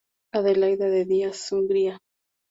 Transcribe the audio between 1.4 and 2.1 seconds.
Ungría.